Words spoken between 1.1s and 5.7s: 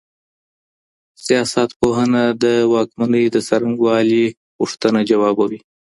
سياستپوهنه د واکمنۍ د څرنګوالي پوښتنه جوابوي.